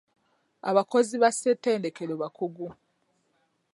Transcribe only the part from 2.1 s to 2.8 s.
bakugu.